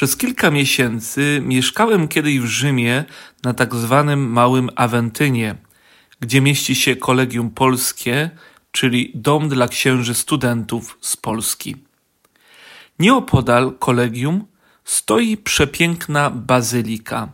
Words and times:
przez 0.00 0.16
kilka 0.16 0.50
miesięcy 0.50 1.42
mieszkałem 1.44 2.08
kiedyś 2.08 2.40
w 2.40 2.44
Rzymie 2.44 3.04
na 3.44 3.54
tak 3.54 3.74
zwanym 3.74 4.32
Małym 4.32 4.70
Awentynie, 4.76 5.54
gdzie 6.20 6.40
mieści 6.40 6.74
się 6.74 6.96
Kolegium 6.96 7.50
Polskie, 7.50 8.30
czyli 8.72 9.12
dom 9.14 9.48
dla 9.48 9.68
księży 9.68 10.14
studentów 10.14 10.98
z 11.00 11.16
Polski. 11.16 11.76
Nieopodal 12.98 13.72
kolegium 13.78 14.44
stoi 14.84 15.36
przepiękna 15.36 16.30
bazylika, 16.30 17.32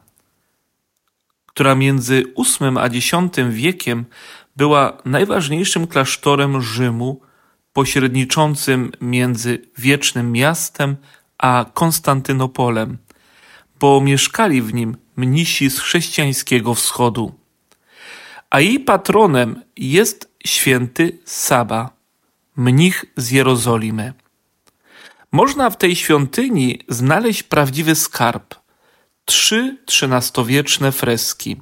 która 1.47 1.75
między 1.75 2.23
VIII 2.61 2.79
a 2.79 2.87
X 2.87 3.11
wiekiem 3.51 4.05
była 4.57 4.99
najważniejszym 5.05 5.87
klasztorem 5.87 6.63
Rzymu, 6.63 7.21
pośredniczącym 7.73 8.93
między 9.01 9.63
wiecznym 9.79 10.33
miastem 10.33 10.97
a 11.39 11.65
Konstantynopolem, 11.75 12.99
bo 13.81 14.01
mieszkali 14.01 14.63
w 14.63 14.75
nim 14.75 14.97
mnisi 15.17 15.71
z 15.71 15.81
chrześcijańskiego 15.81 16.75
wschodu. 16.75 17.35
A 18.51 18.61
jej 18.61 18.81
patronem 18.81 19.63
jest 19.77 20.31
święty 20.47 21.19
Saba, 21.25 21.91
mnich 22.57 23.05
z 23.17 23.31
Jerozolimy. 23.31 24.13
Można 25.33 25.71
w 25.71 25.77
tej 25.77 25.97
świątyni 25.97 26.79
znaleźć 26.89 27.43
prawdziwy 27.43 27.95
skarb. 27.95 28.55
Trzy 29.25 29.79
trzynastowieczne 29.87 30.93
freski. 30.93 31.57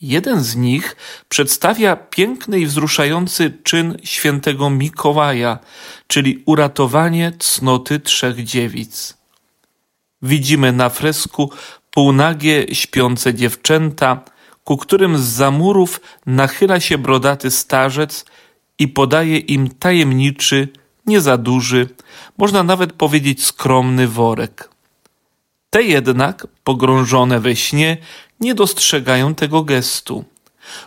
Jeden 0.00 0.42
z 0.42 0.56
nich 0.56 0.96
przedstawia 1.28 1.96
piękny 1.96 2.60
i 2.60 2.66
wzruszający 2.66 3.58
czyn 3.62 3.96
świętego 4.04 4.70
Mikołaja, 4.70 5.58
czyli 6.06 6.42
uratowanie 6.46 7.32
cnoty 7.38 8.00
trzech 8.00 8.44
dziewic. 8.44 9.16
Widzimy 10.22 10.72
na 10.72 10.88
fresku 10.88 11.50
półnagie 11.90 12.74
śpiące 12.74 13.34
dziewczęta, 13.34 14.24
ku 14.64 14.76
którym 14.76 15.18
z 15.18 15.22
zamurów 15.22 16.00
nachyla 16.26 16.80
się 16.80 16.98
brodaty 16.98 17.50
starzec 17.50 18.24
i 18.78 18.88
podaje 18.88 19.38
im 19.38 19.68
tajemniczy, 19.70 20.68
nie 21.06 21.20
za 21.20 21.38
duży, 21.38 21.88
można 22.38 22.62
nawet 22.62 22.92
powiedzieć 22.92 23.44
skromny 23.44 24.08
worek. 24.08 24.73
Te 25.74 25.82
jednak, 25.82 26.46
pogrążone 26.64 27.40
we 27.40 27.56
śnie, 27.56 27.96
nie 28.40 28.54
dostrzegają 28.54 29.34
tego 29.34 29.62
gestu. 29.62 30.24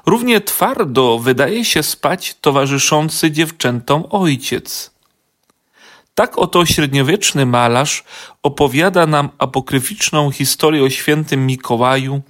Równie 0.05 0.41
twardo 0.41 1.19
wydaje 1.19 1.65
się 1.65 1.83
spać 1.83 2.35
towarzyszący 2.41 3.31
dziewczętom 3.31 4.03
ojciec. 4.09 4.91
Tak 6.15 6.37
oto 6.37 6.65
średniowieczny 6.65 7.45
malarz 7.45 8.03
opowiada 8.43 9.07
nam 9.07 9.29
apokryficzną 9.37 10.31
historię 10.31 10.83
o 10.83 10.89
świętym 10.89 11.45
Mikołaju 11.45 12.21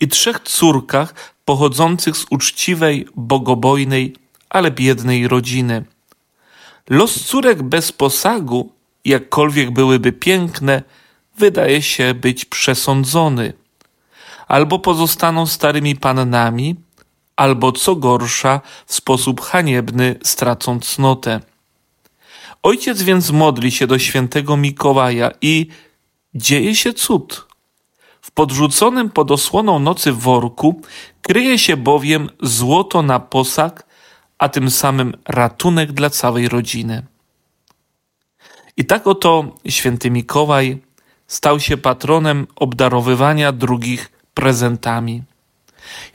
i 0.00 0.08
trzech 0.08 0.40
córkach 0.40 1.34
pochodzących 1.44 2.16
z 2.16 2.26
uczciwej, 2.30 3.06
bogobojnej, 3.16 4.16
ale 4.48 4.70
biednej 4.70 5.28
rodziny. 5.28 5.84
Los 6.88 7.24
córek 7.24 7.62
bez 7.62 7.92
posagu, 7.92 8.72
jakkolwiek 9.04 9.70
byłyby 9.70 10.12
piękne, 10.12 10.82
wydaje 11.40 11.82
się 11.82 12.14
być 12.14 12.44
przesądzony. 12.44 13.52
Albo 14.48 14.78
pozostaną 14.78 15.46
starymi 15.46 15.96
pannami, 15.96 16.76
albo 17.36 17.72
co 17.72 17.96
gorsza, 17.96 18.60
w 18.86 18.94
sposób 18.94 19.40
haniebny 19.40 20.18
stracą 20.24 20.80
cnotę. 20.80 21.40
Ojciec 22.62 23.02
więc 23.02 23.30
modli 23.30 23.70
się 23.70 23.86
do 23.86 23.98
świętego 23.98 24.56
Mikołaja 24.56 25.30
i 25.40 25.66
dzieje 26.34 26.74
się 26.74 26.92
cud. 26.92 27.46
W 28.22 28.30
podrzuconym 28.30 29.10
pod 29.10 29.30
osłoną 29.30 29.78
nocy 29.78 30.12
worku 30.12 30.80
kryje 31.22 31.58
się 31.58 31.76
bowiem 31.76 32.30
złoto 32.42 33.02
na 33.02 33.20
posag, 33.20 33.86
a 34.38 34.48
tym 34.48 34.70
samym 34.70 35.16
ratunek 35.28 35.92
dla 35.92 36.10
całej 36.10 36.48
rodziny. 36.48 37.06
I 38.76 38.84
tak 38.84 39.06
oto 39.06 39.54
święty 39.68 40.10
Mikołaj 40.10 40.89
stał 41.30 41.60
się 41.60 41.76
patronem 41.76 42.46
obdarowywania 42.56 43.52
drugich 43.52 44.12
prezentami. 44.34 45.22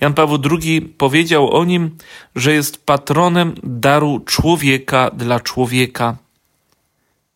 Jan 0.01 0.13
Paweł 0.13 0.39
II 0.51 0.81
powiedział 0.81 1.51
o 1.51 1.65
nim, 1.65 1.97
że 2.35 2.53
jest 2.53 2.85
patronem 2.85 3.55
daru 3.63 4.19
człowieka 4.19 5.11
dla 5.11 5.39
człowieka. 5.39 6.17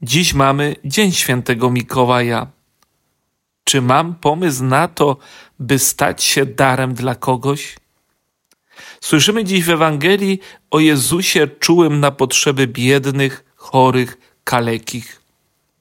Dziś 0.02 0.34
mamy 0.34 0.76
Dzień 0.86 1.12
Świętego 1.12 1.70
Mikołaja. 1.70 2.48
Czy 3.64 3.82
mam 3.82 4.16
pomysł 4.16 4.64
na 4.64 4.88
to, 4.88 5.18
by 5.60 5.80
stać 5.80 6.24
się 6.24 6.46
darem 6.46 6.94
dla 6.94 7.16
kogoś? 7.16 7.78
Słyszymy 9.02 9.44
dziś 9.44 9.64
w 9.66 9.70
Ewangelii 9.70 10.40
o 10.72 10.80
Jezusie 10.80 11.48
czułym 11.48 12.00
na 12.00 12.12
potrzeby 12.12 12.68
biednych, 12.68 13.46
chorych, 13.56 14.18
kalekich. 14.44 15.22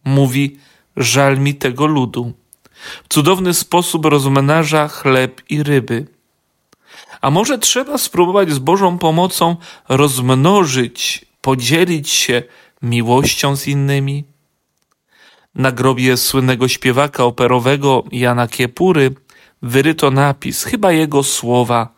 Mówi, 0.04 0.58
żal 0.98 1.38
mi 1.38 1.54
tego 1.54 1.86
ludu. 1.86 2.32
W 3.04 3.08
cudowny 3.08 3.54
sposób 3.54 4.04
rozmnaża 4.04 4.88
chleb 4.88 5.42
i 5.48 5.62
ryby. 5.62 6.06
A 7.20 7.30
może 7.30 7.58
trzeba 7.58 7.98
spróbować 7.98 8.50
z 8.52 8.58
Bożą 8.58 8.98
pomocą 8.98 9.56
rozmnożyć, 9.88 11.26
podzielić 11.40 12.10
się 12.10 12.42
miłością 12.82 13.56
z 13.56 13.66
innymi? 13.66 14.24
Na 15.54 15.72
grobie 15.72 16.16
słynnego 16.16 16.68
śpiewaka 16.68 17.24
operowego 17.24 18.04
Jana 18.12 18.48
Kiepury 18.48 19.14
wyryto 19.62 20.10
napis, 20.10 20.64
chyba 20.64 20.92
jego 20.92 21.22
słowa. 21.22 21.88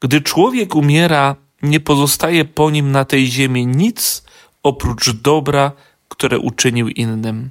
Gdy 0.00 0.20
człowiek 0.20 0.74
umiera, 0.74 1.36
nie 1.62 1.80
pozostaje 1.80 2.44
po 2.44 2.70
nim 2.70 2.92
na 2.92 3.04
tej 3.04 3.26
ziemi 3.26 3.66
nic 3.66 4.24
oprócz 4.62 5.10
dobra, 5.10 5.72
które 6.08 6.38
uczynił 6.38 6.88
innym. 6.88 7.50